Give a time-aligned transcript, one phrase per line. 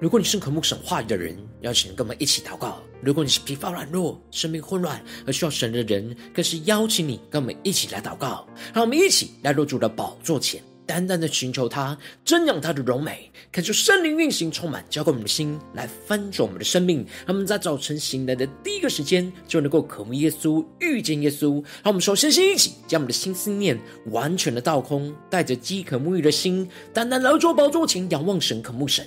[0.00, 8.48] 如果你是渴慕神话语的人，邀请跟我们一起祷告；如果你是疲乏软弱、生命混乱而需要神的人，更是邀请你跟我们一起来祷告。
[8.72, 17.04] 让我们一起来入主的宝座前，单单的寻求他，瞻仰他的荣美，恳求圣灵运行充满，浇灌我们的心，来翻转我们的生命。
[17.26, 21.62] 他们在早晨醒来的第一个时间，就能够渴慕耶稣、遇见耶稣。
[21.82, 29.06] 让我们首先先一起将我们的心思念完全的倒空，带着饥渴沐浴的心，单单来到宝座前，仰望神、渴慕神。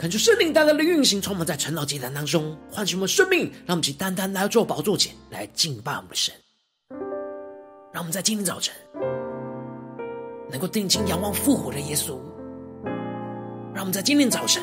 [0.00, 6.32] 恳求圣灵单单的运行，充满在晨祷祭坛当中，唤醒我们生命，让我们去单单来做宝座前来敬拜我们的神。
[7.92, 8.74] 让我们在今天早晨
[10.50, 12.16] 能够定睛仰望复活的耶稣，
[13.74, 14.62] 让我们在今天早晨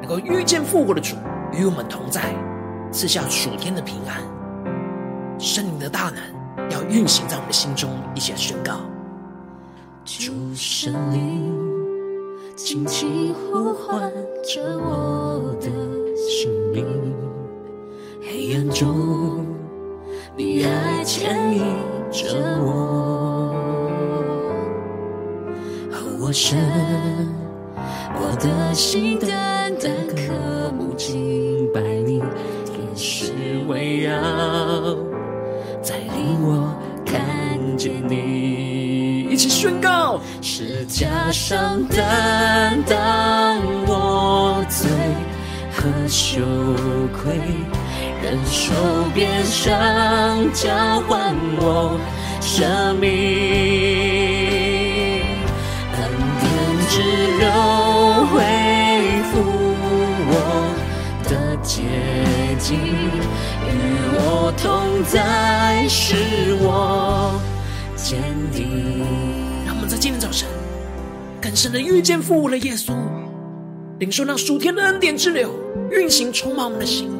[0.00, 1.16] 能够遇见复活的主
[1.52, 2.32] 与我们同在，
[2.92, 4.22] 赐下属天的平安。
[5.36, 8.82] 圣灵的大能要运行在我们的心中，一起来宣告：
[10.04, 11.74] 主圣灵。
[12.56, 13.83] 轻轻呼唤
[14.54, 15.03] 着我。
[48.24, 48.72] 忍受
[49.14, 50.74] 鞭伤交
[51.06, 52.00] 换我
[52.40, 53.10] 生命，
[55.92, 55.98] 恩
[56.40, 56.48] 典
[56.88, 57.02] 之
[57.38, 57.44] 流
[58.32, 58.40] 恢
[59.30, 59.32] 复
[60.30, 60.32] 我
[61.24, 61.82] 的洁
[62.58, 63.68] 净，与
[64.16, 66.16] 我同在，使
[66.62, 67.38] 我
[67.94, 69.04] 坚定。
[69.66, 70.48] 让我们在今天早晨，
[71.42, 72.94] 更深的遇见复活的耶稣，
[73.98, 75.50] 领受那属天的恩典之流
[75.90, 77.10] 运行，充满我们的心，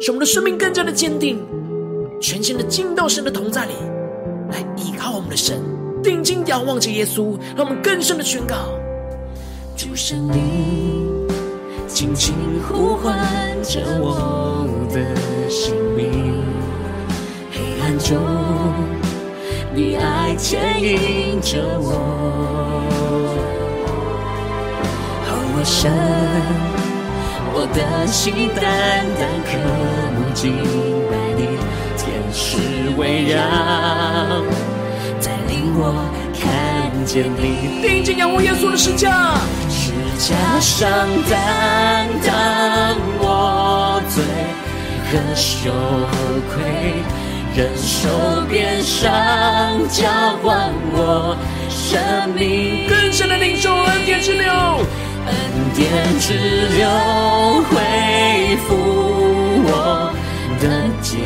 [0.00, 1.44] 使我们的生命更加的坚定，
[2.20, 3.72] 全心的进到神的同在里，
[4.50, 5.60] 来依靠我们的神，
[6.02, 8.56] 定睛仰望着耶稣，让我们更深的宣告：
[9.76, 11.26] 主圣灵，
[11.88, 12.34] 轻轻
[12.68, 13.18] 呼唤
[13.64, 15.00] 着我的
[15.50, 16.42] 生命，
[17.50, 18.16] 黑暗中。
[19.74, 21.90] 你爱牵引着我，
[25.24, 25.90] 和我神，
[27.60, 29.58] 我的心单单渴
[30.14, 30.54] 慕敬
[31.10, 31.58] 拜你，
[31.96, 32.56] 天使
[32.96, 33.42] 围绕，
[35.20, 36.06] 带领我
[36.38, 37.82] 看见你。
[37.82, 39.34] 定睛仰望耶稣的十架，
[39.68, 39.90] 十
[40.20, 40.88] 架上
[41.28, 44.22] 担当我罪
[45.10, 45.72] 和羞
[46.54, 47.02] 愧。
[47.56, 48.08] 忍受
[48.48, 49.10] 鞭伤，
[49.88, 50.06] 交
[50.44, 51.36] 换我
[51.68, 51.98] 生
[52.36, 52.86] 命。
[52.88, 54.48] 更深的领受恩典之流，
[55.28, 55.34] 恩
[55.74, 56.32] 典之
[56.76, 56.88] 流
[57.68, 57.70] 恢
[58.66, 58.74] 复
[59.64, 60.12] 我
[60.60, 60.64] 的
[61.02, 61.16] 洁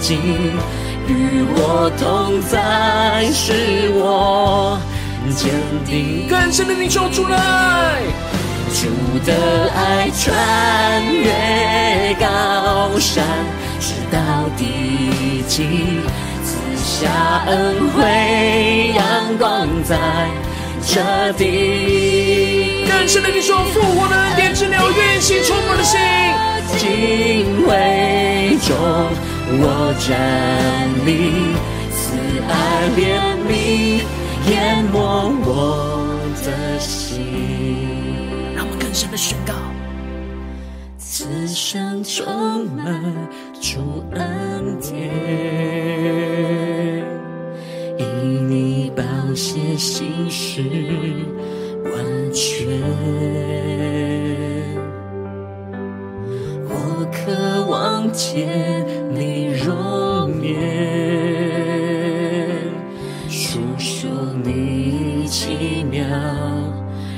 [0.00, 0.08] 净，
[1.08, 1.10] 与
[1.54, 4.78] 我同在，使我
[5.34, 5.50] 坚
[5.86, 6.26] 定。
[6.28, 8.02] 更深的领受出来，
[8.74, 8.88] 主
[9.24, 13.24] 的爱穿越高山。
[13.80, 14.18] 直到
[14.58, 15.64] 地极，
[16.44, 17.08] 赐下
[17.46, 19.96] 恩惠，阳光在
[20.86, 22.69] 这地。
[22.90, 25.98] 更深的你说，复活的恩典之流运行充满了心，
[26.76, 28.76] 敬畏中，
[29.62, 30.10] 我站
[31.06, 31.10] 立，
[31.92, 32.52] 慈爱
[32.98, 33.00] 怜
[33.48, 34.02] 悯
[34.50, 34.94] 淹没
[35.46, 35.48] 我
[36.44, 37.22] 的心。
[38.56, 39.54] 让我更深的宣告：
[40.98, 43.14] 此生充满
[43.62, 44.98] 主恩典，
[47.98, 49.02] 因你宝
[49.34, 50.62] 血心事
[51.84, 52.68] 完全。
[56.68, 56.72] 我
[57.12, 60.48] 渴望见你容颜，
[63.28, 64.10] 述说
[64.44, 66.04] 你奇妙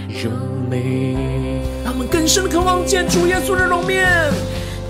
[0.08, 0.30] 柔
[0.70, 1.60] 美。
[1.84, 4.06] 让我们更深的渴望见主耶稣的容面。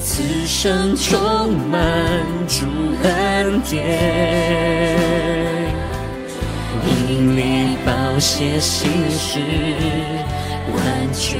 [0.05, 2.67] 此生充满主
[3.05, 5.42] 恩典，
[7.13, 9.39] 因你宝血心事
[10.73, 11.39] 完全。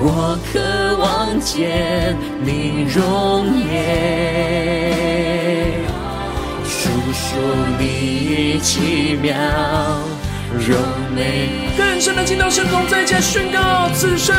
[0.00, 3.74] 我渴望见你容颜，
[6.64, 7.26] 述说
[7.76, 9.34] 你奇妙
[10.64, 10.76] 柔
[11.16, 11.48] 美。
[11.76, 14.32] 更深的进到圣中，再加宣告此生，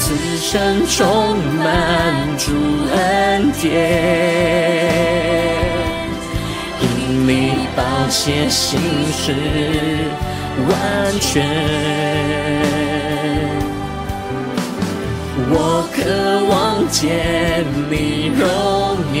[0.00, 2.54] 此生充满主
[2.96, 5.57] 恩典，
[7.26, 8.78] 你宝血心
[9.12, 9.32] 事
[10.68, 10.70] 完
[11.20, 11.44] 全。
[15.50, 15.96] 我渴
[16.46, 18.42] 望见你容
[19.14, 19.18] 颜，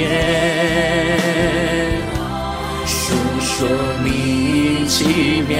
[2.86, 3.66] 诉说
[4.04, 5.56] 你奇妙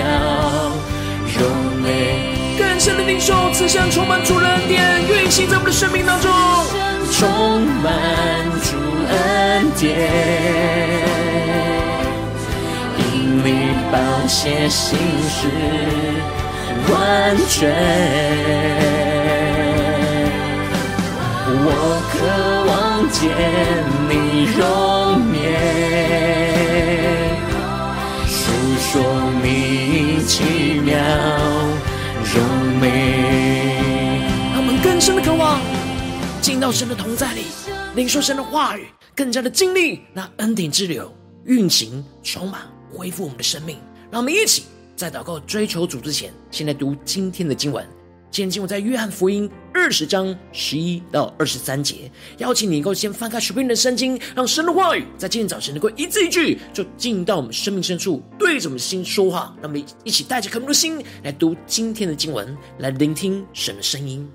[1.36, 1.38] 柔
[1.82, 1.86] 美。
[2.58, 6.30] 更深的领受，此生充满主恩典，运行在我们的生命当中。
[7.12, 7.92] 充满
[8.62, 8.76] 主
[9.08, 9.86] 恩典，
[13.50, 13.96] 你宝
[14.26, 14.98] 血心
[15.30, 15.48] 事
[16.92, 17.72] 完全。
[21.64, 21.66] 我
[22.12, 22.18] 渴
[22.68, 23.18] 望见
[24.06, 24.12] 你
[24.52, 24.60] 容
[25.32, 25.42] 颜，
[28.28, 28.36] 述
[28.78, 28.92] 说
[29.42, 29.46] 你
[30.26, 30.34] 奇
[30.84, 30.92] 妙
[32.34, 32.36] 容
[32.78, 32.84] 美。
[34.52, 35.58] 让我们更深的渴望
[36.42, 37.46] 进到神的同在里，
[37.94, 41.10] 领受神的话语，更加的经历那恩典之流
[41.46, 43.78] 运行，充满恢复我们的生命。
[44.10, 44.64] 让我们一起
[44.96, 47.86] 在祷告追求主之前，先来读今天的经文。
[48.30, 59.56] 今天经文在约翰福音二十章十一到二十三节，邀请你能够先翻开手边的圣经，让神的话语在今天早晨能够一字一句就进到我们生命深处，对着我们心说话。
[59.62, 64.28] 让我们一起带着渴慕的心来读今天的经文，来聆听神的声音。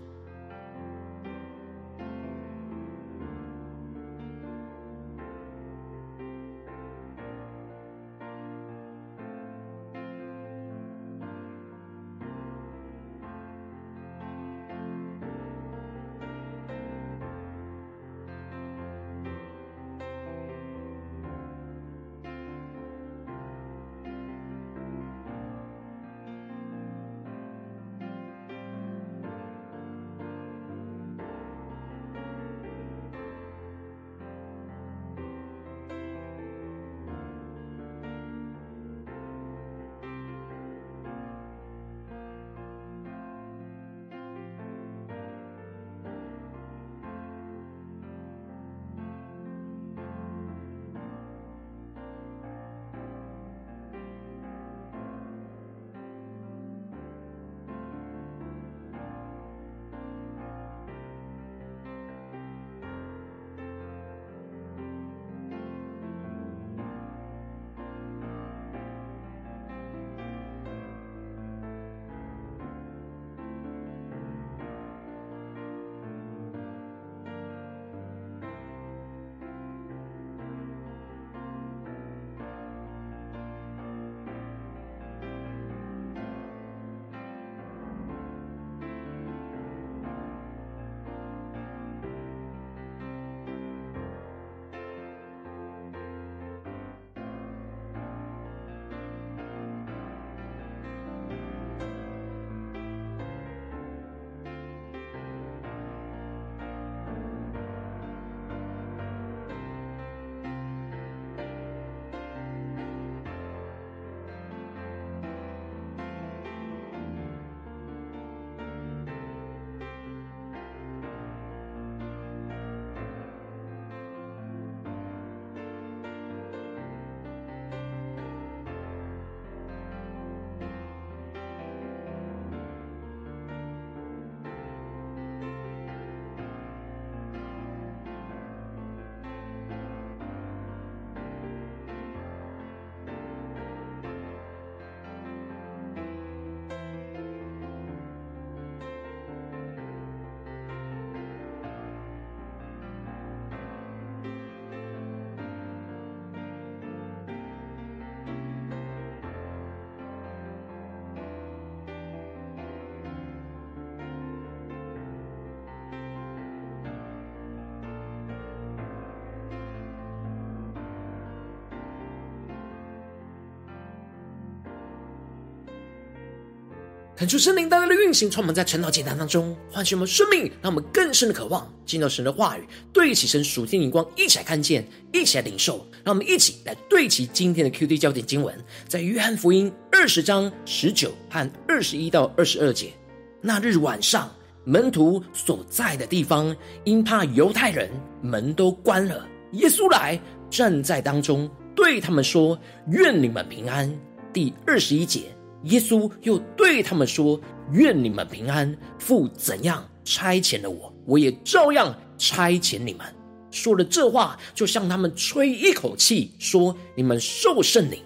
[177.24, 185.88] 恳求圣灵大大的运行，充满在晨祷祭坛当中，唤醒我们生命，让我们更深的渴望进到神的话语，对齐神属天灵光，一起来看见，一起来领受。
[186.04, 188.54] 让我们一起来对齐今天的 QD 焦点经文，
[188.90, 192.92] 在约翰福音二十章十九和二十一到二十二节。
[193.40, 194.30] 那日晚上，
[194.66, 196.54] 门徒所在的地方，
[196.84, 197.90] 因怕犹太人，
[198.22, 199.26] 门都关了。
[199.54, 202.60] 耶稣来站在当中，对他们说
[202.92, 203.90] ：“愿你们平安。”
[204.34, 205.34] 第二十一节。
[205.64, 207.40] 耶稣又对他们说
[207.72, 208.76] ：“愿你们平安。
[209.00, 213.06] 父怎样差遣了我，我也照样差遣你们。”
[213.50, 218.00] 说了这话，就向他们吹一口气，说：“你们受圣灵。”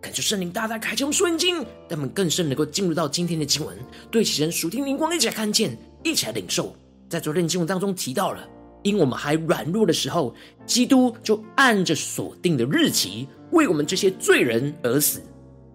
[0.00, 1.56] 感谢圣灵大大开启我们属灵，
[1.88, 3.76] 让我们更深能够进入到今天的经文，
[4.10, 6.74] 对齐人属天灵光，一起来看见，一起来领受。
[7.08, 8.46] 在昨天经文当中提到了，
[8.82, 10.34] 因我们还软弱的时候，
[10.66, 15.22] 基督就按着所定的日期，为我们这些罪人而死。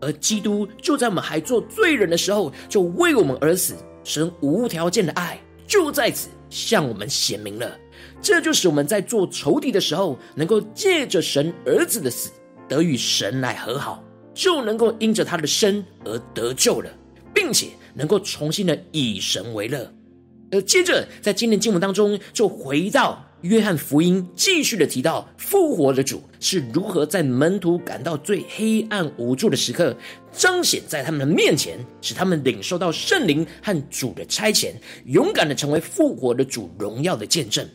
[0.04, 3.76] 而基督就在我们还做罪人的时候，就为我们而死。
[4.04, 7.80] 神无条件的爱就在此向我们显明了。
[8.22, 12.30] 这就是我们在做仇敌的时候，能够借着神儿子的死，
[12.68, 16.90] 得与神来和好，就能够因着他的生而得救了，
[17.34, 19.90] 并且能够重新的以神为乐。
[20.52, 23.26] 而接着在今天经文当中，就回到。
[23.44, 29.94] 约翰福音继续的提到，复活的主是如何在门徒感到最黑暗无助的时刻，
[30.32, 34.72] 彰显在他们的面前，使他们领受到圣灵和主的差遣，
[35.08, 37.68] 勇敢的成为复活的主荣耀的见证。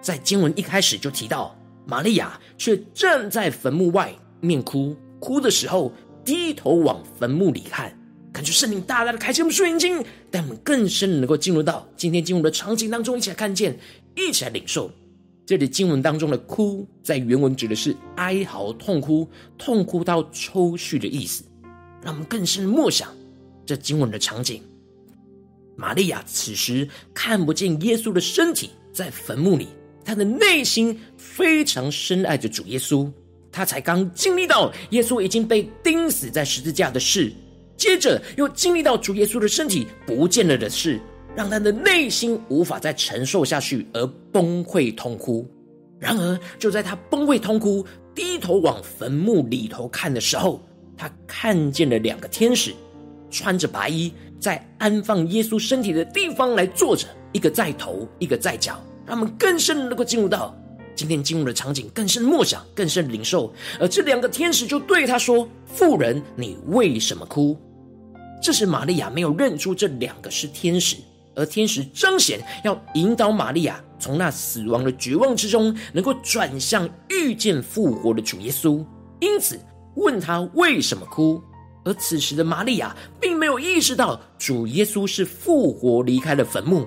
[0.00, 1.54] 在经文一开始就提到，
[1.84, 5.92] 玛利亚却站在坟墓外面哭，哭的时候
[6.24, 7.94] 低头往坟墓里看，
[8.32, 13.78] 感觉圣灵大大的开启我们属灵经，但我们更深能够进入到今天进入的场景当中，一起来看见。
[14.18, 14.90] 一起来领受，
[15.46, 21.44] 这里经文当中的“哭”在原文指的是哀嚎、痛哭、痛哭到抽搐的意思。
[22.02, 23.08] 让我们更深默想
[23.64, 24.62] 这经文的场景。
[25.76, 29.68] 玛利亚此时看不见耶稣的身体在坟墓里，
[30.04, 33.10] 她的内心非常深爱着主耶稣。
[33.52, 37.32] 她才刚经历到耶稣已经被钉死在十字架的事，
[37.76, 41.00] 接着又经历到主耶稣的身体不见了的事。
[41.38, 45.48] 让他的内心无法再承受下去，而崩溃痛哭。
[45.96, 50.60] 然而，就在他崩溃痛哭、低头往坟墓里头看的时候，
[50.96, 52.74] 他看见了两个天使，
[53.30, 58.82] 穿着白衣，在安放耶稣身体的地方来坐着，一个在头，一个在脚。
[59.06, 60.52] 让我们更深能够进入到
[60.96, 63.54] 今天进入的场景，更深默想，更深领受。
[63.78, 67.56] 而这两个天使就对他说：“妇人，你为什么哭？”
[68.42, 70.96] 这时，玛利亚没有认出这两个是天使。
[71.38, 78.84] 而天使彰显要引导玛利亚从那死亡的绝望之中，能够转向遇见复活的主耶稣，
[79.20, 79.58] 因此
[79.94, 81.40] 问他为什么哭。
[81.84, 86.86] 而此时的玛利亚并没有意识到主耶稣是复活离开了坟墓，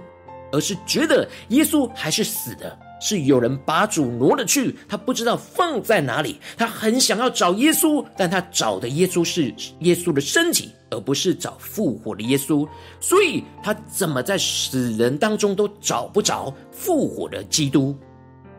[0.51, 2.77] 而是觉得耶稣还是死的。
[3.03, 6.39] 是有人把主挪了去，他不知道放在哪里。
[6.55, 12.67] 他很想要找耶稣，但他找的耶稣是耶稣的身体，而不是找复活的耶稣。
[12.99, 17.95] 所以，他怎么在死人当中都找不着复活的基督。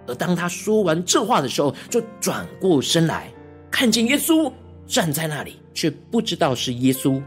[0.09, 3.33] 而当他说完这话的时候，就转过身来，
[3.71, 4.53] 看见耶稣
[4.85, 7.23] 站在那里，却不知道是耶稣。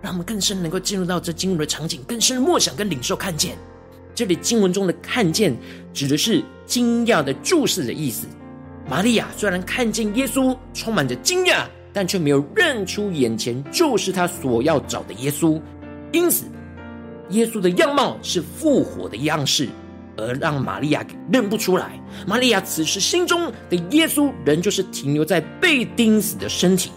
[0.00, 3.56] 让我们更深能够进入到这经文的场景，更深的默想跟领受看见。
[4.14, 5.56] 这里经文中的“看见”
[5.94, 8.26] 指的是惊讶的注视的意思。
[8.90, 15.60] 玛利亚虽然看见耶稣，充满着惊讶，但却没有认出眼前就是他所要找的耶稣。
[16.12, 16.44] 因此，
[17.30, 19.68] 耶稣的样貌是复活的样式，
[20.16, 21.98] 而让玛利亚给认不出来。
[22.26, 26.90] 玛利亚此时心中的耶稣，仍旧是停留在被钉死的身体。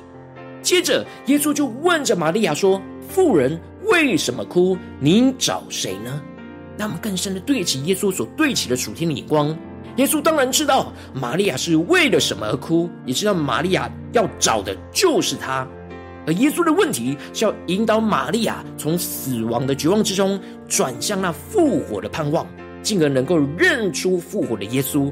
[0.61, 4.77] 接着，耶稣就问着玛利亚说：“妇人，为什么哭？
[4.99, 6.21] 你找谁呢？”
[6.77, 9.55] 让我们更深的对齐耶稣所对齐的属天的眼光。
[9.97, 15.65] 耶稣当然知道玛利亚是为了什么而哭，也知道玛利亚要找的就是他。
[16.27, 22.45] 而耶稣的问题是要引导玛利亚从死亡的绝望之中转向那复活的盼望，
[22.81, 25.11] 进而能够认出复活的耶稣。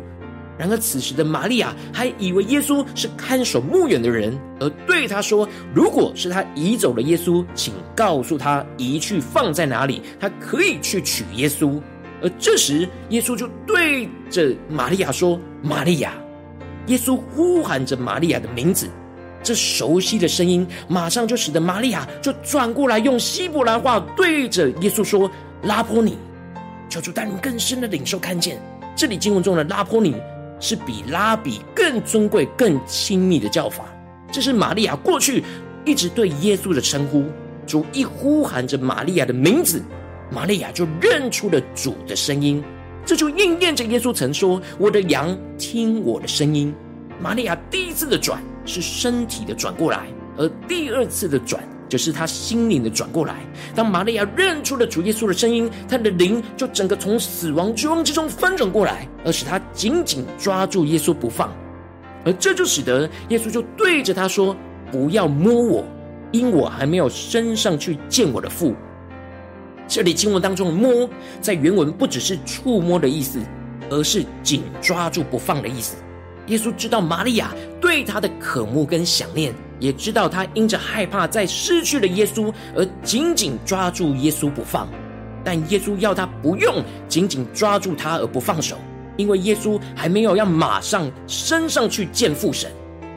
[0.58, 11.82] 然而，此时的玛利亚还以为耶稣是看守墓园的人，而对他说：“如果是他移走了耶稣，请告诉他移去放在哪里，他可以去取耶稣。”
[12.24, 16.14] 而这时，耶稣就对着玛利亚说：“玛利亚！”
[16.88, 18.88] 耶稣呼喊着玛利亚的名字，
[19.44, 25.30] 这熟悉的声音马上就使得玛利亚就转过来，用希伯来话对着耶稣说
[25.64, 26.18] ：“拉波尼！”
[26.90, 28.58] 求主带领更深的领受，看见
[28.96, 30.16] 这里经文中的拉波尼。
[30.60, 33.84] 是比拉比更尊贵、更亲密的叫法，
[34.32, 35.44] 这是玛利亚过去
[35.84, 37.26] 一直对耶稣的称呼。
[37.68, 39.84] 主一呼喊着玛利亚的名字，
[40.34, 42.64] 玛利亚就认出了主的声音。
[43.06, 46.74] 这就应验着耶稣曾说：“我的羊听我的声音。”
[47.22, 53.36] 玛利亚第一次的转是身体的转过来，而第二次的转就是她心灵的转过来。
[53.76, 61.54] 当玛利亚认出了主耶稣的声音，她的灵就整个从死亡绝望之中翻转过来，而使她紧紧抓住耶稣不放。
[62.26, 64.56] 而这就使得耶稣就对着她说
[64.90, 65.86] ：“不要摸我，
[66.32, 68.74] 因我还没有升上去见我的父。”
[69.88, 71.10] 这里经文当中的“摸”
[71.42, 73.40] 在原文不只是触摸的意思，
[73.90, 75.98] 而是紧抓住不放的意思。
[76.48, 84.90] 耶稣知道玛利亚对他的渴慕跟想念，也知道他因着害怕再失去了耶稣而紧紧抓住耶稣不放。
[85.44, 88.78] 但耶稣要他不用紧紧抓住他而不放手，
[89.18, 92.72] 因为耶稣还没有要马上升上去见父神。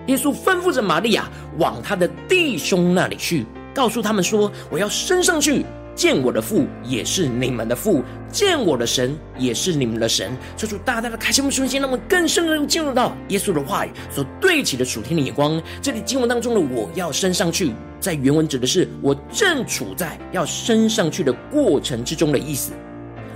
[0.06, 3.44] 耶稣吩咐着玛利亚往他的弟兄那里去，
[3.75, 5.64] 告诉他们说：“我要升上去。”
[5.96, 10.36] 见我的父也是你们的父，见我的神也是你们的神。
[10.56, 15.60] 求主大大的开心我们的心，让我们更深的进入到耶稣的话语所对齐的属天的眼光。
[15.80, 22.73] 这里经文当中的“我要升上去”，在原文指的是我正处在要升上去的过程之中的意思。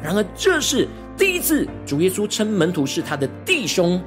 [0.03, 3.99] 然而，这是第一次主耶稣称门徒是他的弟兄，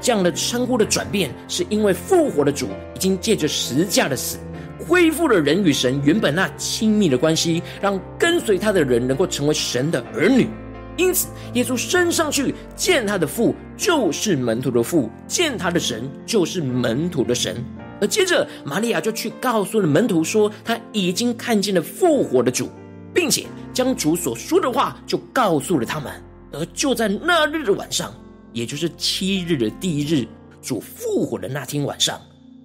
[0.00, 4.38] 这样的称呼的转变，是因为复活的主已经借着十架的死。
[4.86, 10.48] 恢复了人与神原本那亲密的关系，让跟随他的人能够成为神的儿女。
[10.96, 17.64] 因此，耶稣升上去见他的父，就是门徒的父；见他的神，就是门徒的神。
[18.00, 22.68] 而接着，玛利亚就去告诉了门徒说，他已经看见了复活的主，
[23.14, 26.12] 并且将主所说的话就告诉了他们。
[26.52, 28.12] 而就在那日的晚上，
[28.52, 30.26] 也就是七日的第一日，
[30.60, 32.20] 主复活的那天晚上。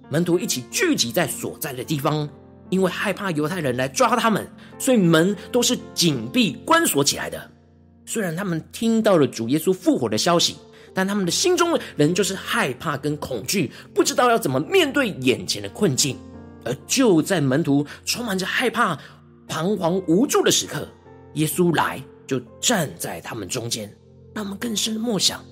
[0.08, 2.28] 门徒一起聚集在所在的地方，
[2.70, 4.46] 因为害怕犹太人来抓他们，
[4.78, 7.50] 所以门都是紧闭关锁起来的。
[8.04, 10.56] 虽然他们听到了主耶稣复活的消息，
[10.94, 16.16] 但他们的心中仍旧是害怕跟恐惧，不知道要怎么面对眼前的困境。
[16.64, 18.98] 而就在门徒充满着害怕、
[19.48, 20.88] 彷徨无助的时刻，
[21.34, 23.92] 耶稣来就站在他们中间，
[24.34, 25.44] 让我们更深的默想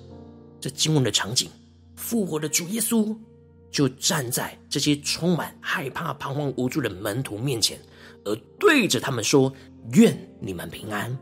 [0.59, 1.49] 这经文的场景：
[1.95, 3.15] 复活的主耶稣。
[3.75, 7.77] 就站在这些充满害怕、彷徨无助的门徒面前，
[8.23, 9.53] 而对着他们说
[9.91, 11.15] ：“愿你们平安。”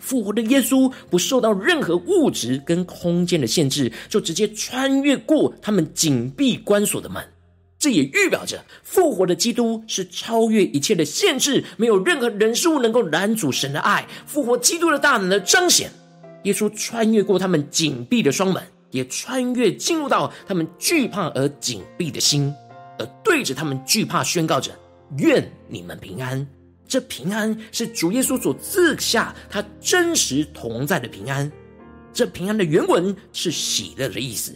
[0.00, 7.22] 复活的耶稣不受到任何物质跟空间的限制，就直接穿越过他们紧闭关锁的门。
[7.78, 14.08] 这也预表着复活的基督是超越一切的限制，没有任何人事物能够拦阻神的爱。
[14.24, 15.90] 复活基督的大能的彰显，
[16.44, 18.62] 耶稣穿越过他们紧闭的双门。
[18.90, 22.52] 也穿越进入到他们惧怕而紧闭的心，
[22.98, 24.72] 而对着他们惧怕宣告着
[25.18, 26.46] ：“愿你们平安。”
[26.86, 31.50] 这平安是主耶稣所赐下他真实同在的平安。
[32.12, 34.52] 这平安的原文是喜乐的意思。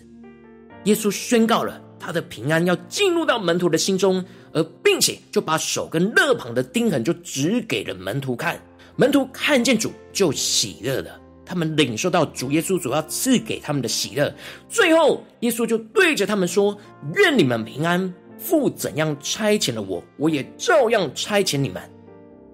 [0.84, 8.60] 耶稣宣告了他的平安要进入到门徒的心中，而并且就把手跟肋旁的钉痕就指给了门徒看。
[8.96, 11.20] 门徒看见主就喜乐了。
[11.44, 14.34] 他们领受到主耶稣所要赐给他们的喜乐，
[14.68, 16.76] 最后耶稣就对着他们说
[17.16, 18.12] ：“愿你们平安！
[18.38, 21.82] 父怎样差遣了我，我也照样差遣你们。”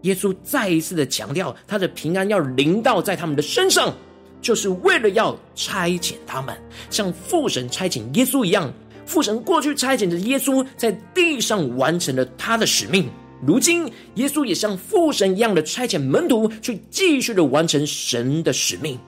[0.02, 3.94] 耶稣再一次的强调，他的平安要临到在他们的身上，
[4.40, 6.56] 就是为了要差遣他们，
[6.88, 8.72] 像父神差遣耶稣一样。
[9.04, 13.10] 父神过去差遣着耶稣在地上完成了他的使命。
[13.46, 18.98] 如今，耶稣也像父神一样的差遣门徒去继续的完成神的使命，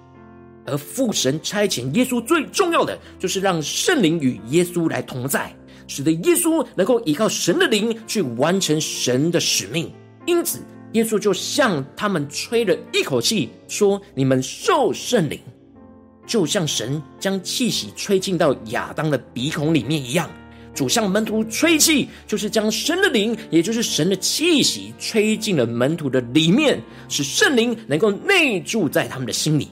[0.64, 5.54] 而父神差遣耶稣最重要的就是让圣灵与耶稣来同在，
[5.86, 9.92] 使得耶稣能够依靠神的灵去完成神的使命。
[10.24, 10.60] 因此，
[10.92, 15.38] 耶稣就向他们吹了一口气，说：“你们受圣灵，
[16.26, 20.30] 就像神将气息吹进到亚当的鼻孔里面一样。”
[20.74, 29.68] 主向门徒吹气，就是将神的灵，也就是神的气息，吹进了门徒的里面，使圣灵能够内住在他们的心里。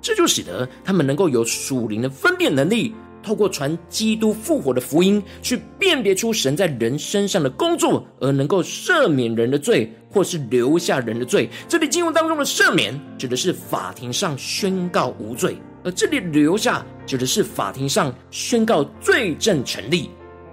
[0.00, 11.50] 这就使得他们能够有属灵的分辨能力，透过传基督复活的福音，去辨别出神在人身上的工作，而能够赦免人的罪，或是留下人的罪。
[11.68, 15.52] 这里经文当中的赦免，指的是法庭上宣告无罪；
[15.84, 20.08] 而这里留下，指的是法庭上宣告罪证成立。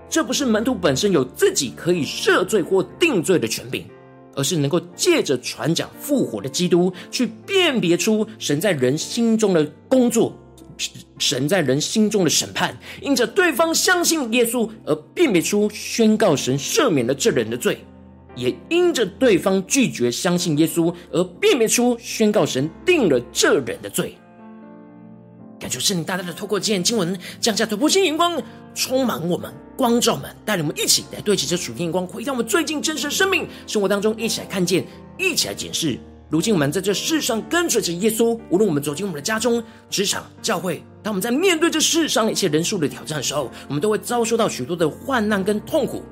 [0.10, 3.86] 这不是门徒本身有自己可以赦罪或定罪的权柄，
[4.36, 10.34] 而是能够借着传讲复活的基督，去辨别出神在人心中的工作，
[11.20, 12.78] 神在人心中的审判。
[13.02, 17.78] 因着对方相信耶稣而辨别出宣告神赦免了这人的罪，
[18.36, 24.16] 也因着对方拒绝相信耶稣而辨别出宣告神定了这人的罪。
[25.60, 28.40] 感谢圣灵大大的透过这经文降下突破性眼光，
[28.78, 34.86] 充满我们，光照我们，带领我们一起来对齐这属天光，回到我们最近真实的生命生活当中，一起来看见，
[35.18, 35.98] 一起来检视。
[36.30, 46.04] 如今我们在这世上跟随着耶稣，无论我们走进我们的家中、职场、教会，当我们在面对这世上一切人数的挑战的时候，我们都会遭受到许多的患难跟痛苦，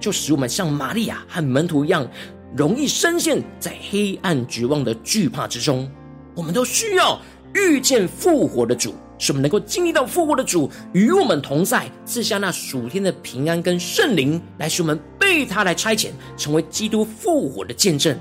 [0.00, 2.08] 就使我们像玛利亚和门徒一样，
[2.56, 5.86] 容易深陷在黑暗绝望的惧怕之中。
[6.34, 7.20] 我们都需要
[7.54, 18.18] 遇见复活的主，使我们能够经历到复活的主与我们同在，赐下那属天的平安跟圣灵，来使我们被他来差遣，成为基督复活的见证。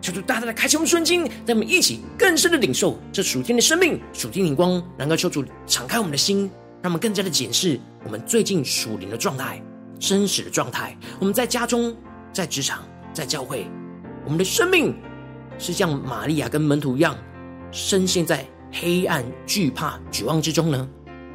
[0.00, 4.80] 求主大大的开启我们的心，让我们一起更深的领受这属天的生命、属天灵光。
[4.96, 6.50] 能够求主敞开我们的心，
[6.82, 9.60] 让我们更加的检视我们最近属灵的状态、
[9.98, 10.96] 真实的状态。
[11.18, 11.96] 我们在家中、
[12.32, 13.66] 在职场、在教会，
[14.24, 14.94] 我们的生命
[15.58, 17.16] 是像玛利亚跟门徒一样，
[17.72, 18.46] 深陷在
[18.78, 20.88] 黑暗、惧怕、绝望之中呢？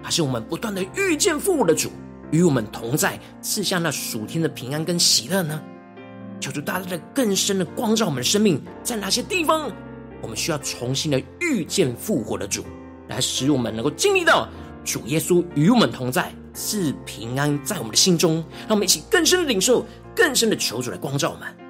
[0.04, 1.92] 还是我们不断的遇见复活的主
[2.32, 5.60] 与我们同在，赐下那属天的平安跟喜乐呢？
[6.40, 9.72] 求主大大的更深的光照我们的生命，在哪些地方
[10.22, 12.64] 我们需要重新的遇见复活的主，
[13.10, 14.48] 来使我们能够经历到
[14.84, 18.36] 主耶稣与我们同在，赐平安在我们的心中。
[18.68, 21.61] 让我们一起更深的领受，更深的求主来光照我们。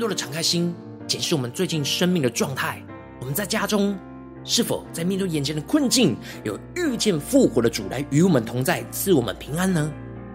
[0.00, 0.74] 多的敞开心，
[1.06, 2.82] 检视我们最近生命的状态。
[3.20, 3.96] 我们在家中
[4.42, 9.92] 是否在面对眼前的困境，有遇见复活的主来与我们同在，赐我们平安呢？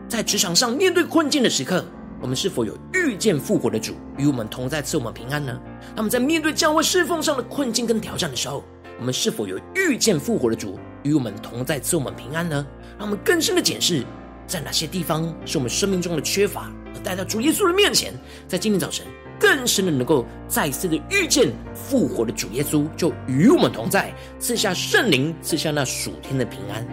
[0.08, 1.84] 在职场上面对困境的时刻，
[2.22, 5.60] 我们是否有遇见复活的主与我们同在，赐我们平安呢？
[5.96, 8.64] 那么在面对教会侍奉上的困境跟挑战的时候，
[9.00, 12.66] 我们是否有遇见复活的主与我们同在，赐我们平安呢？
[13.00, 14.06] 让我们更深的检视，
[14.46, 18.14] 在哪些地方是我们生命中的缺乏，而带到主耶稣的面前，
[18.48, 19.08] 在今天早晨。
[19.40, 26.86] 更深的能够再次的遇见复活的主耶稣，就与我们同在，赐下圣灵，赐下那属天的平安。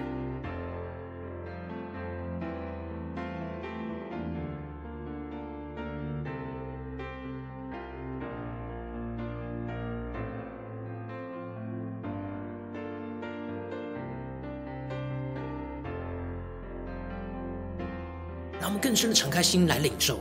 [18.60, 20.20] 让我们更深的敞开心来领受，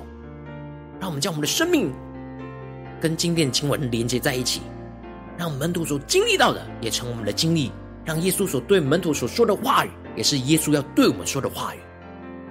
[0.99, 1.91] 让我们将我们的生命。
[3.01, 4.61] 跟经典经文连接在一起，
[5.37, 7.71] 让门徒所经历到的也成我们的经历；
[8.05, 11.79] 让耶稣所对门徒所说的话语，也是耶稣要对我们说的话语。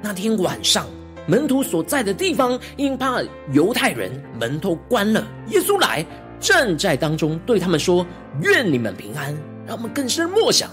[0.02, 0.86] 那天晚上，
[1.26, 5.24] 门徒所在的地方因怕犹太人，门都关了。
[5.50, 6.04] 耶稣来，
[6.40, 8.04] 站在当中，对他们说
[8.42, 9.32] ：“愿你们平安。”
[9.66, 10.68] 让我们更深默想，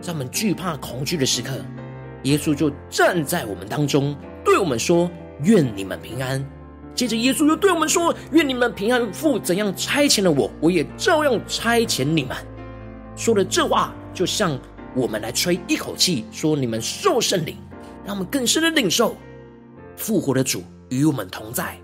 [0.00, 1.52] 在我们惧怕恐惧的时刻，
[2.22, 5.10] 耶稣就站在我们当中，对我们说
[5.42, 6.40] ：“愿你们平安。”
[7.00, 9.10] 接着，耶稣又对我们说：“愿你们平安。
[9.10, 12.36] 父怎样差遣了我，我也照样差遣你们。”
[13.16, 14.58] 说了这话，就像
[14.94, 17.56] 我们来吹一口气，说：“你们受圣灵。”
[18.04, 19.16] 让我们更深的领受
[19.96, 21.78] 复活的主与我们同在，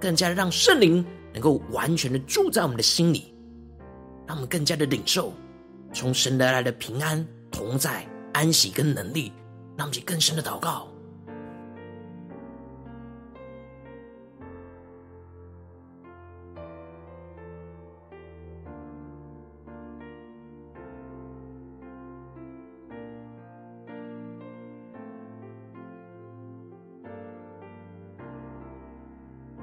[0.00, 3.34] 更加让圣灵能够完全的住在我们的心里，
[4.28, 5.32] 让我们更加的领受
[5.92, 9.32] 从神而来的平安、同在、安息跟能力，
[9.76, 10.86] 让我们去更深的祷告。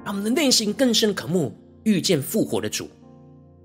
[0.08, 2.88] 让我们的内心更深渴慕遇见复活的主，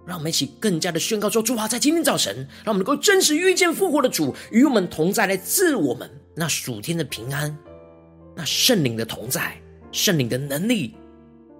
[0.05, 7.57] 让我们一起更加的宣告说：主啊，在今天早晨，让我们能够真实遇见复活的主与我们同在，来赐我们那属天的平安，
[8.35, 9.55] 那圣灵的同在，
[9.93, 10.95] 圣灵的能力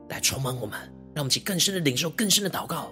[0.10, 0.78] 来充满我们，
[1.15, 2.91] 让我们一起更深的领受，更深的祷告。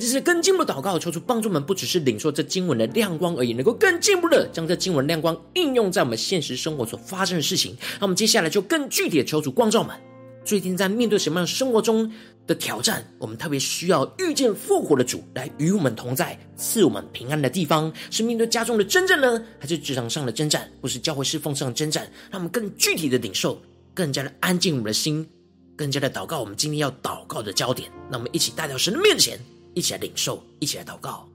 [0.00, 7.76] 这次更进一步的祷告，求主帮助我们，不只是领受这经文的亮光而已，能够更进一步的将这经文亮光应用在我们现实生活所发生的事情。
[8.00, 9.94] 那我们接下来就更具体的求主光照们。
[10.42, 12.10] 最近在面对什么样的生活中
[12.46, 22.10] 的挑战，我们特别需要遇见复活的主来与我们同在，赐我们平安的地方，是面对家中的征战呢，还是职场上的征战，或是教会侍奉上的征战？
[22.30, 23.60] 让我们更具体的领受，
[23.92, 25.28] 更加的安静我们的心，
[25.76, 26.40] 更加的祷告。
[26.40, 29.38] 我们今天要祷告的焦点，那我们一起带到神的面前。
[29.74, 31.28] 一起来领受，一起来祷告，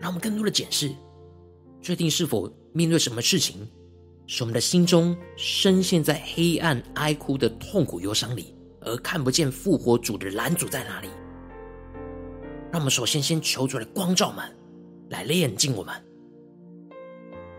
[0.00, 0.90] 让我们更多的检视，
[1.80, 3.66] 确定是否面对什么事情，
[4.26, 11.08] 使我们的心中深陷在黑暗哀哭的痛苦忧伤里，而看不见复活主的拦阻在哪里。
[12.70, 14.44] 让我们首先先求主来光照们，
[15.08, 15.94] 来炼净我们，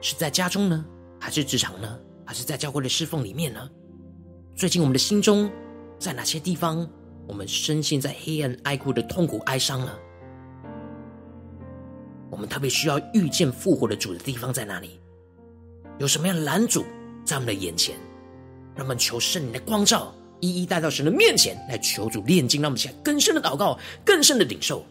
[0.01, 0.85] 是在家中呢，
[1.19, 1.99] 还是职场呢？
[2.25, 3.69] 还是在教会的侍奉里面呢？
[4.55, 5.49] 最近我们的心中
[5.99, 6.89] 在哪些地方，
[7.27, 9.91] 我们深陷在黑暗哀哭的痛苦哀伤呢？
[12.31, 14.99] 我们特别需要遇见复活的主的地方在哪里？
[15.99, 16.83] 有什么样的拦阻
[17.23, 17.95] 在我们的眼前？
[18.75, 24.83] 让我们求圣灵的光照，一一带到神的面前来求主炼金，让我们起来更深的祷告，更深的领受。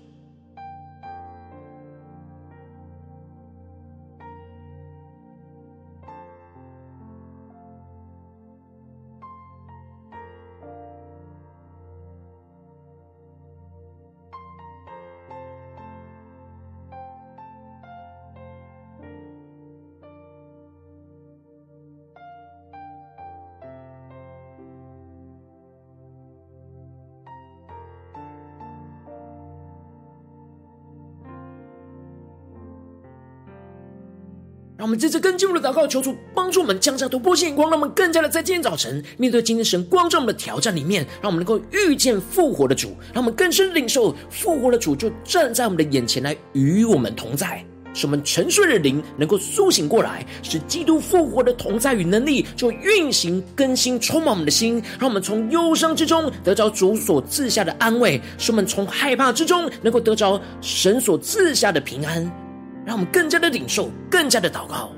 [34.85, 62.44] 我们这次更进一步的祷告，求主帮助我们降下突破性眼光，让我们更加的在今天早晨面对今天神光照我们的挑战里面，让我们能够遇见复活的主，让我们更深领受复活的主就站在我们的眼前来与我们同在，使我们沉睡的灵能够苏醒过来，使基督复活的同在与能力就运行更新充满我们的心，让我们从忧伤之中得着主所赐下的安慰，使我们从害怕之中能够得着神所赐下的平安。
[62.85, 64.91] 让我们更加的领受，更加的祷告。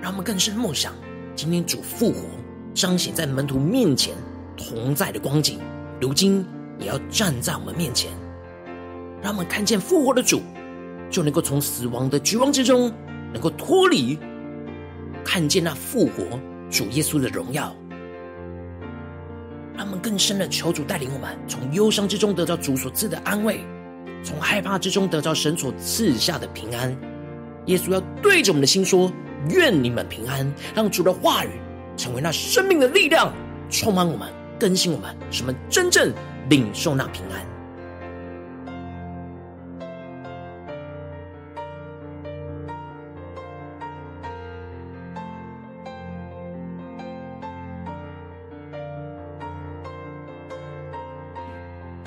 [0.00, 0.92] 让我们更深默想，
[1.34, 2.20] 今天主复活
[2.74, 4.14] 彰显在门徒面前
[4.56, 5.58] 同在的光景，
[6.00, 6.46] 如今
[6.78, 8.12] 也要站在我们面前。
[9.22, 10.42] 让我们看见复活的主，
[11.10, 12.92] 就能够从死亡的绝望之中
[13.32, 14.18] 能够脱离，
[15.24, 16.38] 看见那复活。
[16.74, 17.72] 主耶稣的荣耀，
[19.76, 23.60] 让我们更深的求主带领我们，从忧伤之中得到主所赐的安慰，
[24.24, 26.92] 从害怕之中得到神所赐下的平安。
[27.66, 29.08] 耶稣要对着我们的心说
[29.50, 31.50] ：“愿你们平安。”让主的话语
[31.96, 33.32] 成为那生命的力量，
[33.70, 36.12] 充满我们，更新我们，使我们真正
[36.50, 37.53] 领受那平安。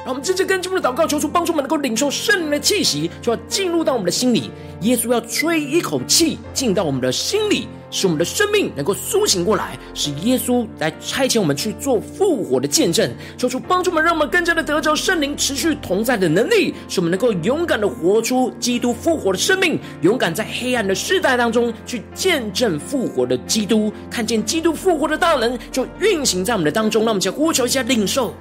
[0.07, 4.49] 让我们这次更进我们的祷告，求主帮助我们能够领受圣灵的气息，就要进入到我们的心里。
[4.79, 13.13] 耶稣要吹一口气进到我们的心里，使我们的生命能够苏醒过来，使耶稣来差遣我们去做复活的见证。
[13.37, 27.01] 求主帮助我们，让我们更加的得着圣灵持续同在的能力，使我们能够勇敢的活出基督复活的生命，勇敢在黑暗的世代当中去见证复活的基督，看见基督复活的大能就运行在我们的当中。
[27.01, 28.33] 让我们先呼求一下领受。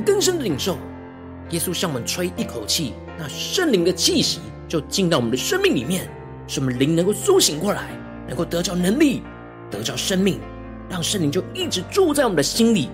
[0.00, 0.76] 更深的领受，
[1.50, 6.08] 耶稣向我们吹一口气，那圣灵的气息就进到我们的生命里面，
[6.46, 7.88] 使我们灵能够苏醒过来，
[8.26, 9.22] 能够得着能力，
[9.70, 10.38] 得着生命，
[10.88, 12.88] 让圣灵就一直住在我们的心里，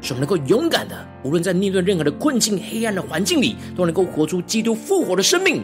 [0.00, 5.62] 使我们能够勇敢的，无论在面对任何的困境、黑暗的环境里，都能够活出基督复活的生命，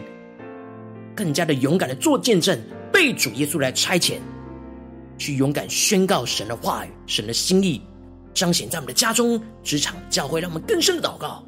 [1.15, 2.57] 更加的勇敢的做见证，
[2.91, 4.13] 被主耶稣来差遣，
[5.17, 7.81] 去勇敢宣告神的话语、神的心意，
[8.39, 11.43] 彰显在我们的家中、职场、教会，让我们更深的祷告。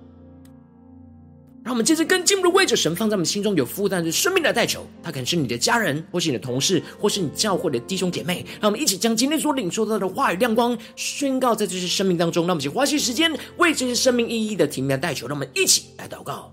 [1.63, 8.45] 让我们接着更进步的位置神放在我们心中有负担的生命的代求，他可能是你的家人，或是你的同事，或是你教会的弟兄姐妹。
[8.59, 12.45] 让我们一起将今天所领受到的话语亮光宣告在这些生命当中。
[12.45, 15.27] 让我们一起花些时间为这些生命一一的提名来代求。
[15.27, 16.51] 让我们一起来祷告。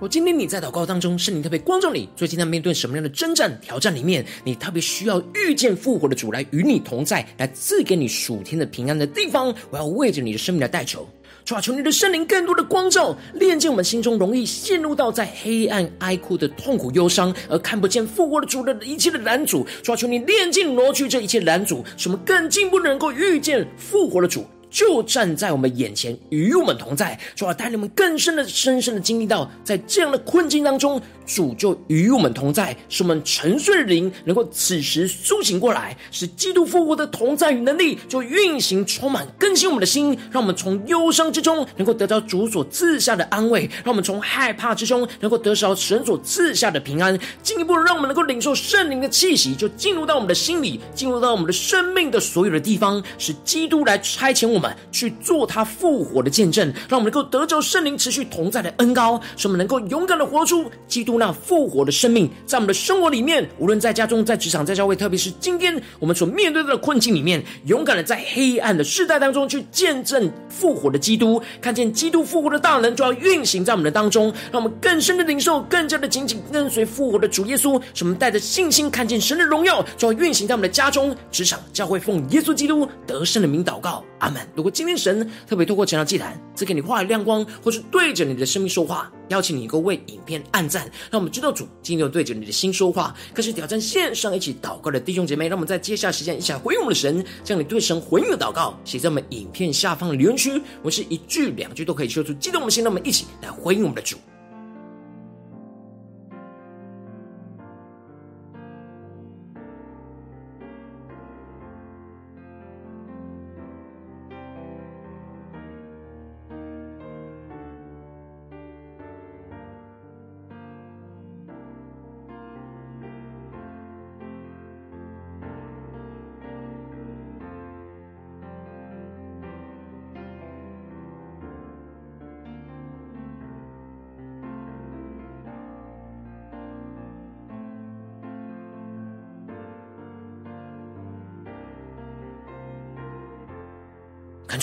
[0.00, 9.54] 我今天你在祷告当中，圣灵特别光照你，最近在面对什么样的征战挑战里面，你特别需要遇见复活的主来与你同在，来赐给你属天的平安的地方。
[9.70, 11.08] 我要为着你的生命来代求，
[11.44, 19.64] 主啊，求你的圣灵更多的光照，炼净我们心中容易陷入到在黑暗哀哭的痛苦忧伤，而看不见复活的主的一切的拦阻。
[19.82, 24.44] 主啊，求你炼净挪去这一切拦阻，使我们更进一步能够遇见复活的主。
[24.74, 54.63] 就站在我们眼前，与我们同在，主啊带领我们更深的、深深的经历到，在这样的困境当中，主就与我们同在，使我们沉睡的灵能够此时苏醒过来，使基督复活的同在与能力就运行、充满、更新我们的心，让我们从忧伤之中能够得到主所赐下的安慰，让我们从害怕之中能够得着神所赐下的平安，进一步让我们能够领受圣灵的气息，就进入到我们的心里，进入到我们的生命的所有的地方，使基督来差遣我们。
[54.92, 84.40] 去做他复活的见证，让我们能够得着圣灵持续同在的恩膏，使我们能够勇敢的活出基督那复活的生命，在我们的生活里面，无论在家中、在职场、在教会，特别是今天我们所面对的困境里面，勇敢的在黑暗的世代当中去见证复活的基督，看见基督复活的大能就要运行在我们的当中，让我们更深的领受，更加的紧紧跟随复活的主耶稣，使我们带着信心看见神的荣耀就要运行在我们的家中、职场、教会，奉耶稣基督得胜的名祷告，阿门。
[84.54, 93.14] 如果今天神特别透过晨祷祭坛赐给你话语亮光，或是对着你的生命说话，邀请你能够为影片按赞，让我们知道主今天有对着你的心说话。
[93.32, 104.16] 更是挑战线上一起祷告的弟兄姐妹，让我们在接下来时间一起来回应我们的神，将你对神回应的祷告写在我们影片下方的留言区，我是一句两句都可以说出激动我们心，让我们一起来回应我们的主。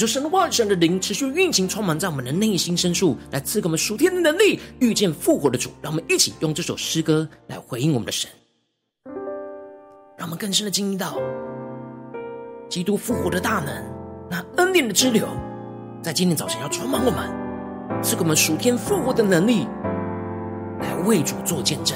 [0.01, 5.69] 感受神的话语，神的灵持续运行，充满在我们的内心深处，来赐给我们属天的能力，遇见复活的主。
[5.79, 8.27] 让我们一起用这首诗歌来回应我们的神，
[10.17, 11.19] 让我们更深的经历到
[12.67, 13.71] 基督复活的大能，
[14.27, 15.27] 那恩典的支流，
[16.01, 19.67] 在今天早晨要充满我们，赐给我们属天复活的能力，
[20.79, 21.95] 来为主做见证，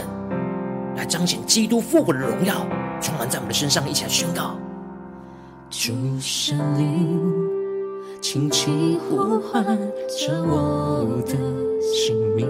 [0.96, 2.68] 来彰显基督复活的荣耀，
[3.02, 4.56] 充满在我们的身上，一起来宣告
[5.72, 7.45] 主圣灵。
[8.28, 9.64] 轻轻呼唤
[10.08, 11.38] 着我的
[11.80, 12.50] 姓名，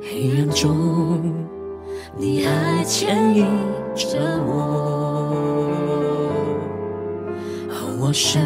[0.00, 1.20] 黑暗中，
[2.16, 2.46] 你。
[2.46, 3.44] 爱牵引
[3.94, 4.54] 着我。
[7.68, 8.40] 哦，我神，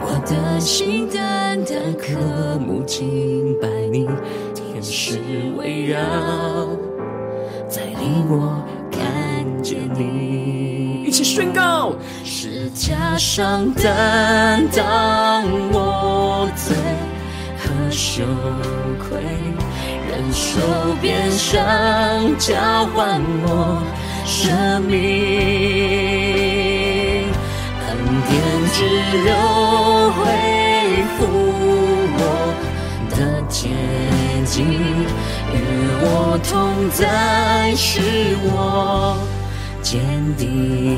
[0.00, 4.06] 我的心单单渴慕敬拜你，
[4.54, 5.18] 天使
[5.58, 5.98] 围绕，
[7.68, 8.24] 在你。
[8.30, 11.92] 我看见你，一起宣告，
[12.48, 15.42] 十架上担当
[15.72, 16.76] 我罪
[17.58, 18.22] 和羞
[19.00, 19.18] 愧，
[20.08, 20.60] 忍受
[21.02, 21.58] 鞭伤
[22.38, 22.54] 交
[22.94, 23.82] 换我
[24.24, 24.96] 生命。
[28.28, 28.32] 天
[28.72, 28.78] 之
[29.24, 29.28] 流
[30.12, 30.22] 恢
[31.18, 31.26] 复
[32.16, 32.20] 我
[33.10, 33.70] 的洁
[34.44, 34.64] 净，
[35.52, 35.54] 与
[36.00, 36.54] 我同
[36.90, 38.00] 在，是
[38.44, 39.18] 我
[39.86, 40.02] 坚
[40.36, 40.96] 定。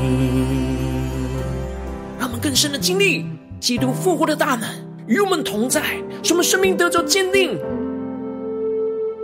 [2.17, 3.23] 让我们更深的经历
[3.59, 4.67] 基督复活的大能，
[5.05, 5.83] 与我们同在，
[6.23, 7.55] 使我们生命得着坚定。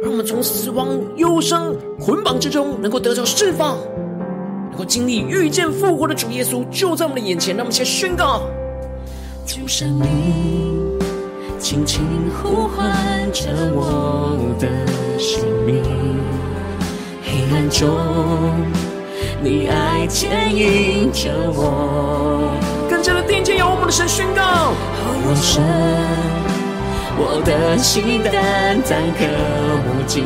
[0.03, 3.80] 让我们从死亡、忧伤、捆绑之中，能够得着释放。
[4.70, 8.43] 能够经历遇见复活的主耶稣就在我们的眼前，让我们先宣告：
[9.47, 10.99] 主圣灵，
[11.57, 12.03] 轻轻
[12.38, 12.88] 呼唤
[13.34, 14.68] 着我的
[15.18, 15.82] 生命，
[17.24, 17.89] 黑暗中
[19.41, 22.49] 你爱牵引着我，
[22.89, 24.73] 更加的定睛仰望我们的神宣告：哦，
[25.27, 25.61] 我神，
[27.17, 29.25] 我的心单单渴
[29.86, 30.23] 慕敬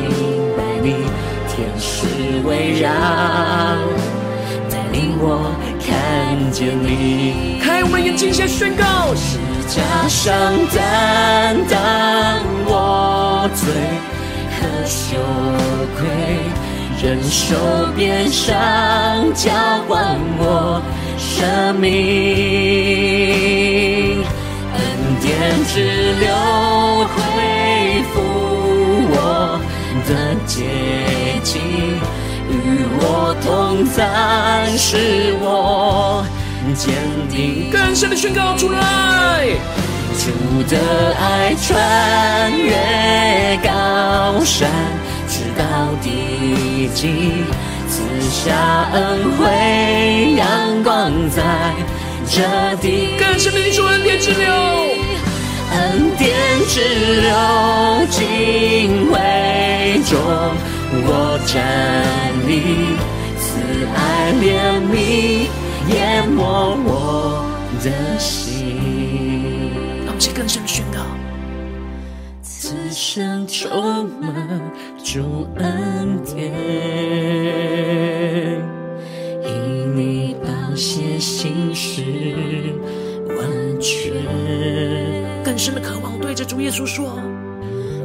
[0.56, 1.04] 拜你，
[1.48, 2.06] 天使
[2.46, 2.88] 围绕。
[4.70, 5.52] 带领我
[5.84, 9.38] 看见你，开我们眼睛，先宣告：是
[9.68, 10.32] 加上
[10.74, 11.78] 担当
[12.66, 13.68] 我罪
[14.56, 15.18] 和羞
[15.98, 16.08] 愧，
[17.02, 17.56] 忍受
[17.96, 18.52] 鞭伤
[19.32, 19.50] 交
[19.88, 20.82] 换我
[21.16, 21.88] 生命，
[24.74, 24.78] 恩
[25.18, 26.28] 典之流
[27.08, 28.20] 恢复
[29.08, 29.58] 我
[30.06, 30.10] 的
[30.44, 30.54] 洁
[31.42, 31.58] 净。
[32.50, 32.52] 与
[33.00, 33.96] 我同在，
[34.76, 36.22] 使我
[36.74, 36.92] 坚
[37.30, 37.70] 定。
[37.70, 38.78] 更深的宣告出来，
[40.18, 40.28] 主
[40.68, 40.76] 的
[41.18, 45.09] 爱穿越高山，直
[45.60, 45.66] 到
[46.02, 47.44] 地极，
[47.86, 48.00] 赐
[48.30, 49.44] 下恩惠，
[50.34, 51.74] 阳光在
[52.26, 53.14] 这地。
[53.18, 54.50] 更深的领受恩典之流，
[55.72, 56.34] 恩典
[56.66, 56.80] 之
[57.20, 57.30] 流，
[58.08, 60.18] 敬畏中。
[61.02, 61.52] 我站
[62.48, 62.96] 立，
[63.38, 63.60] 慈
[63.94, 64.94] 爱怜悯
[65.92, 66.40] 淹没
[66.86, 67.44] 我
[67.84, 68.80] 的心。
[70.06, 71.00] 让我们更深的宣告：
[72.70, 74.60] 此生充满
[75.02, 76.52] 主恩典，
[79.42, 82.00] 因你宝血心事
[83.26, 83.36] 完
[83.80, 84.12] 全。
[85.42, 87.18] 更深的渴望对着主耶稣说：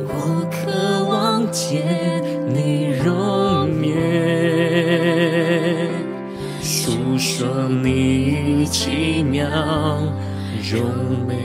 [0.08, 2.24] 我渴望见。
[2.48, 3.94] 你容颜，
[6.60, 9.48] 诉说你奇妙
[10.64, 10.80] 柔
[11.28, 11.36] 美。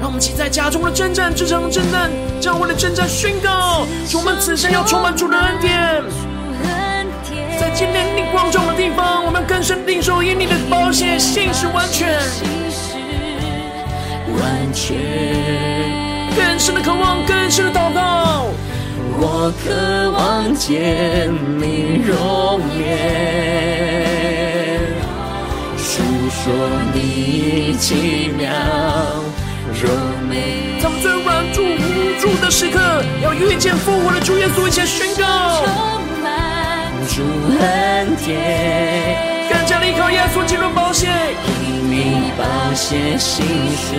[0.00, 6.02] 让我们起在家中的征战，职场的征战，教会的征战，宣告：我们此生要充满主的恩典。
[7.58, 12.16] 在今天你光照的地方，我们更深领受因你的保险，信实完全，
[14.38, 14.96] 完全，
[16.36, 18.46] 更深的渴望，更深的祷告。
[19.20, 21.28] 我渴望见
[21.58, 22.86] 你容颜，
[25.76, 26.54] 述说
[26.94, 28.48] 你奇妙
[29.80, 29.88] 柔
[30.28, 30.80] 美。
[30.80, 32.78] 在我们最软弱无助的时刻，
[33.22, 35.64] 要遇见复活的主耶稣，一起宣告。
[35.64, 35.66] 充
[36.22, 36.26] 满
[37.08, 37.22] 主
[37.60, 39.16] 恩典，
[39.50, 41.08] 更加的依靠耶稣基督宝血，
[41.66, 43.44] 因你保险心
[43.76, 43.94] 事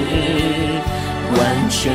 [1.38, 1.94] 完全。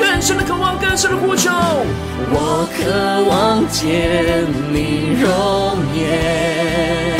[0.00, 1.50] 更深的渴望，更深的呼求。
[2.30, 7.13] 我渴望见你容颜，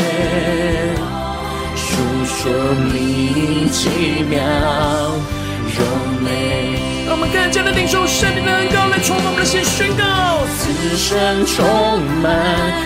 [2.45, 2.53] 说
[2.93, 3.89] 你奇
[4.29, 4.37] 妙
[5.73, 5.81] 柔
[6.21, 6.77] 美。
[7.07, 11.65] 让我们更加的领受圣灵的恩膏来充满我们的心，宣告：此生充
[12.21, 12.29] 满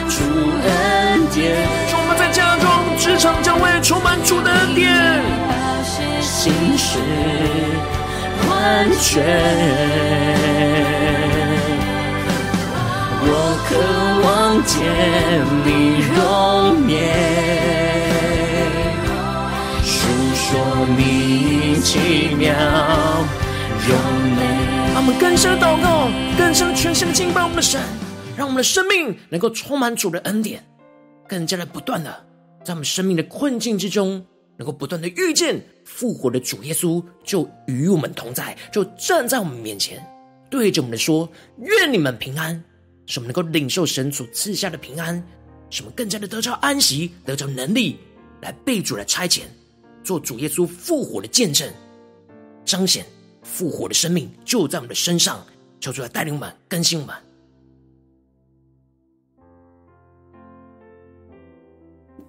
[0.07, 0.24] 主
[0.64, 4.88] 恩典，充满在家中、职场、教会，充满主的恩典。
[6.22, 6.97] 心事。
[8.49, 9.22] 完全，
[13.22, 13.28] 我
[13.68, 13.76] 渴
[14.24, 14.80] 望见
[15.66, 15.68] 你
[16.16, 16.18] 容
[16.88, 16.97] 颜，
[20.80, 22.53] 述说你奇妙。
[24.93, 27.82] 让我们更深的祷告，更深全心的敬拜我们的神，
[28.38, 30.63] 让我们的生命能够充满主的恩典，
[31.27, 32.25] 更加的不断的
[32.63, 34.25] 在我们生命的困境之中。
[34.57, 40.05] 能够不断的遇见复活的主耶稣，就与我们同在，就站在我们面前，
[40.49, 41.30] 对着我们说
[41.63, 42.61] ：“愿你们平安。”
[43.07, 45.23] 使我们能够领受神所赐下的平安，
[45.69, 47.99] 使我们更加的得着安息，得着能力，
[48.41, 49.43] 来被主来差遣，
[50.04, 51.72] 做主耶稣复活的见证，
[52.66, 53.06] 彰显
[53.43, 55.45] 复活的生命就在我们的身上，
[55.80, 57.16] 求主来带领我们，更新我们。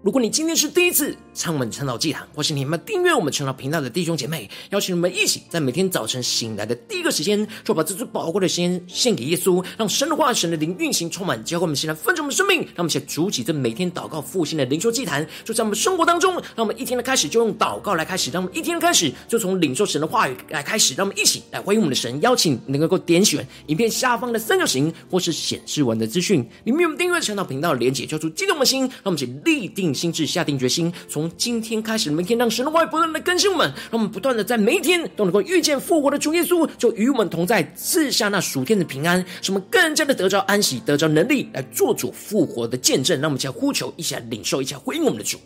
[0.03, 29.91] 如果你今天是第一次唱我们晨祷祭坛，或是你们订阅我们晨祷频道的弟兄姐妹，邀请你们一起在每天早晨醒来的第一个时间，就把这最宝贵的时间献给耶稣，让神的话、神的灵运行充满，教会我们现在分盛我们生命，让我们一起筑起这每天祷告复兴的灵修祭坛，就在我们生活当中，让我们一天的开始就用祷告来开始，让我们一天的开始就从领受神的话语来开始，让我们一起来欢迎我们的神，邀请能够够点选影片下方的三角形，或是显示文的资讯，里面有订阅晨祷频道的连结，叫出激动的心，让我们一起立定。
[30.01, 43.21] 心智下定决心，从从今天开始，每天让神的话语不断的更新我们，让我们不断的在每一天都能够遇见复活的主耶稣，就与我们同在，赐下那属天的平安，使我们更加的得着安息，得着能力来做主复活的见证。
[43.21, 45.37] 让我们一起来呼求，一起来领受，一起来回应我们的主。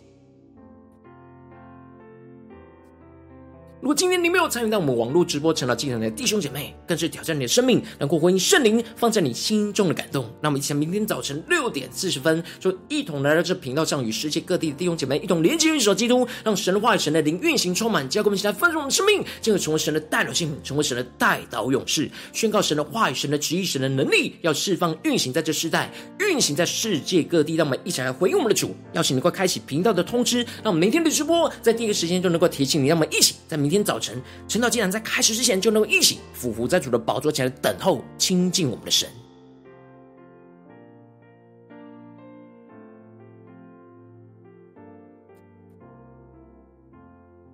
[3.81, 10.25] 如果今天你没有参与到我们网络直播晨祷祭坛的弟兄姐妹，更是挑战你的生命，能够回应圣灵放在你心中的感动。
[10.41, 14.29] 那么，一起明天早晨六点四十分，就一同来到这频道上，与世。
[14.29, 25.69] 界各地的弟兄姐妹一同连接、运手基督，让神的话语、神的灵运行充满，教给我们一起来丰盛我们的生命，进而成为神的代表性，成为神的代祷勇士，宣告神的话语、神的旨意、神的能力，要释放、运行在这世。
[25.69, 26.99] 代，运行在世。
[26.99, 27.55] 界各地。
[27.55, 32.87] 让我们一起来回应我们的主，邀请你快开启频道的通知，让我们明天的直播在第一个时间就能够提醒你。
[32.87, 33.74] 让我们一起在明天。
[33.75, 39.09] 天早晨，晨祷竟然在开始之前，就能够一起俯伏在主的宝座前等候亲近我们的神。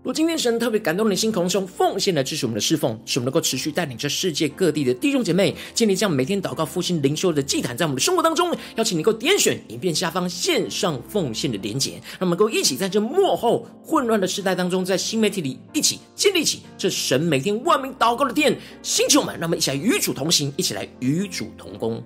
[0.03, 18.57] 若今天神特别感动你的心，同时用奉献来支持我们的侍奉，使我们能够持续带领着世界各地的弟兄姐妹建立这样每天祷告复兴灵修的祭坛，在我们的生活当中，邀请你能够点选影片下方线上奉献的连结，让我们能够一起在这幕后混乱的时代当中，在新媒体里一起建立起这神每天万名祷告的殿。
[18.81, 22.03] 星球们，让我们一起来与主同行，一起来与主同工。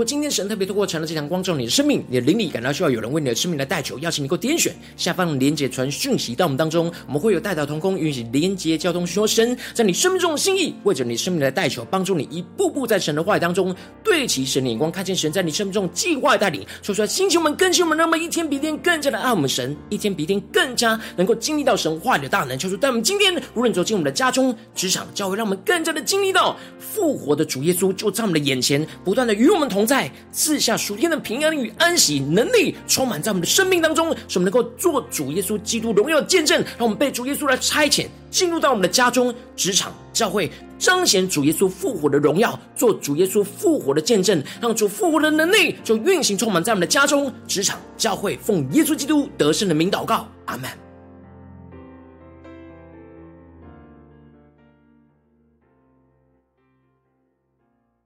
[0.00, 29.70] 果今天神特别透过晨祷祭坛光照你的生命，你的灵里感到需要有人为你的生命来代求，邀请你给我点选下方连结传讯息到我们当中，我们会有代祷同工，运行连结交通，说神在你生命中的心意，为着你生命来代求，帮助你一步步在神的话语当中对齐神的眼光，看见神在你生命中计划带领，说出来，星球们更新我们，那么一天比一天更加的爱我们神，一天比一天更加能够经历到神话语的大能，求主带我们今天无论走进我们的家中、职场、教会，让我们更加的经历到复活的主耶稣就在我们的眼前，不断的与我们。
[29.70, 50.70] 同在赐下属天的平安与安息能力，充满在我们的生命当中，使我们能够做主耶稣基督荣耀的见证，让我们被主耶稣来差遣，进入到我们的家中、职场、教会，彰显主耶稣复活的荣耀，做主耶稣复活的见证，让主复活的能力就运行充满在我们的家中、职场、教会，奉耶稣基督得胜的名祷告，阿门。